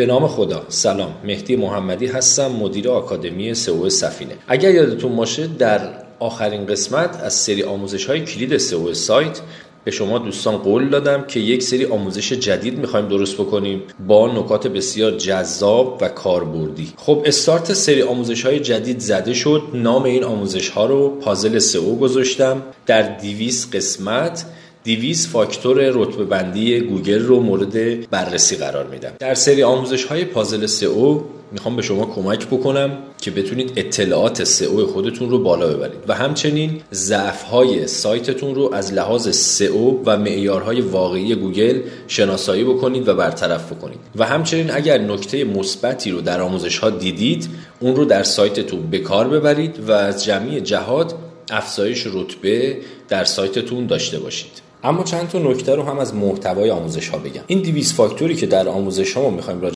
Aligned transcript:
به 0.00 0.06
نام 0.06 0.26
خدا. 0.26 0.62
سلام. 0.68 1.14
مهدی 1.24 1.56
محمدی 1.56 2.06
هستم 2.06 2.46
مدیر 2.46 2.88
آکادمی 2.88 3.54
SEO 3.54 3.90
سفینه. 3.90 4.34
اگر 4.48 4.74
یادتون 4.74 5.16
باشه 5.16 5.46
در 5.58 5.80
آخرین 6.18 6.66
قسمت 6.66 7.20
از 7.22 7.34
سری 7.34 7.62
آموزش 7.62 8.04
های 8.06 8.24
کلید 8.24 8.56
SEO 8.56 8.94
سایت 8.94 9.40
به 9.84 9.90
شما 9.90 10.18
دوستان 10.18 10.56
قول 10.56 10.88
دادم 10.88 11.24
که 11.26 11.40
یک 11.40 11.62
سری 11.62 11.86
آموزش 11.86 12.32
جدید 12.32 12.78
می‌خوایم 12.78 13.08
درست 13.08 13.34
بکنیم 13.34 13.82
با 14.06 14.26
نکات 14.32 14.66
بسیار 14.66 15.10
جذاب 15.10 15.98
و 16.00 16.08
کاربردی. 16.08 16.92
خب 16.96 17.22
استارت 17.26 17.72
سری 17.72 18.02
آموزش 18.02 18.46
های 18.46 18.60
جدید 18.60 18.98
زده 19.00 19.34
شد. 19.34 19.62
نام 19.74 20.02
این 20.02 20.24
آموزش 20.24 20.68
ها 20.68 20.86
رو 20.86 21.08
puzzle 21.08 21.58
SEO 21.58 21.96
گذاشتم. 21.96 22.62
در 22.86 23.02
دویست 23.02 23.70
قسمت 23.72 24.44
دیویس 24.84 25.28
فاکتور 25.28 25.90
رتبه 25.94 26.24
بندی 26.24 26.80
گوگل 26.80 27.22
رو 27.22 27.40
مورد 27.40 28.10
بررسی 28.10 28.56
قرار 28.56 28.86
میدم. 28.86 29.12
در 29.18 29.34
سری 29.34 29.62
آموزش 29.62 30.04
های 30.04 30.24
puzzle 30.24 30.66
SEO 30.66 31.20
می‌خوام 31.52 31.76
به 31.76 31.82
شما 31.82 32.04
کمک 32.04 32.46
بکنم 32.46 32.98
که 33.20 33.30
بتونید 33.30 33.72
اطلاعات 33.76 34.44
سئو 34.44 34.86
خودتون 34.86 35.30
رو 35.30 35.38
بالا 35.38 35.68
ببرید 35.68 36.00
و 36.08 36.14
همچنین 36.14 36.80
ضعف 36.92 37.42
های 37.42 37.86
سایتتون 37.86 38.54
رو 38.54 38.74
از 38.74 38.92
لحاظ 38.92 39.36
سئو 39.36 40.02
و 40.06 40.16
معیارهای 40.16 40.80
واقعی 40.80 41.34
گوگل 41.34 41.80
شناسایی 42.08 42.64
بکنید 42.64 43.08
و 43.08 43.14
برطرف 43.14 43.72
بکنید. 43.72 43.98
و 44.16 44.26
همچنین 44.26 44.70
اگر 44.70 44.98
نکته 44.98 45.44
مثبتی 45.44 46.10
رو 46.10 46.20
در 46.20 46.40
آموزش 46.40 46.78
ها 46.78 46.90
دیدید 46.90 47.48
اون 47.80 47.96
رو 47.96 48.04
در 48.04 48.22
سایتتون 48.22 48.90
به 48.90 48.98
کار 48.98 49.28
ببرید 49.28 49.88
و 49.88 49.92
از 49.92 50.24
جمعی 50.24 50.60
جهات 50.60 51.14
افزایش 51.50 52.06
رتبه 52.06 52.76
در 53.08 53.24
سایتتون 53.24 53.86
داشته 53.86 54.18
باشید. 54.18 54.69
اما 54.84 55.04
چند 55.04 55.28
تا 55.28 55.38
نکته 55.38 55.74
رو 55.74 55.82
هم 55.82 55.98
از 55.98 56.14
محتوای 56.14 56.70
آموزش 56.70 57.08
ها 57.08 57.18
بگم. 57.18 57.42
این 57.46 57.62
200 57.62 57.94
فاکتوری 57.94 58.34
که 58.34 58.46
در 58.46 58.68
آموزش 58.68 59.16
ها 59.16 59.22
ما 59.22 59.30
می‌خوایم 59.30 59.60